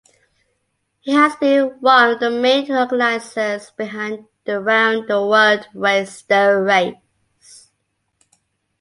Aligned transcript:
He 1.01 1.11
has 1.13 1.35
been 1.35 1.77
one 1.79 2.09
of 2.09 2.19
the 2.19 2.31
main 2.31 2.71
organisers 2.71 3.69
behind 3.69 4.25
the 4.45 4.59
round-the-world-race, 4.59 6.23
The 6.23 6.55
Race. 6.59 7.69